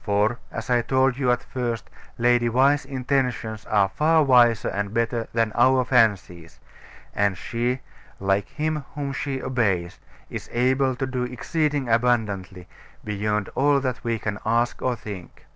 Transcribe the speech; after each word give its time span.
For, 0.00 0.38
as 0.52 0.70
I 0.70 0.80
told 0.80 1.16
you 1.16 1.32
at 1.32 1.42
first, 1.42 1.90
Lady 2.16 2.48
Why's 2.48 2.84
intentions 2.84 3.66
are 3.66 3.88
far 3.88 4.22
wiser 4.22 4.68
and 4.68 4.94
better 4.94 5.26
than 5.32 5.50
our 5.56 5.84
fancies; 5.84 6.60
and 7.16 7.36
she 7.36 7.80
like 8.20 8.46
Him 8.50 8.84
whom 8.94 9.12
she 9.12 9.42
obeys 9.42 9.98
is 10.30 10.48
able 10.52 10.94
to 10.94 11.06
do 11.08 11.24
exceeding 11.24 11.88
abundantly, 11.88 12.68
beyond 13.02 13.48
all 13.56 13.80
that 13.80 14.04
we 14.04 14.20
can 14.20 14.38
ask 14.46 14.80
or 14.80 14.94
think. 14.94 15.46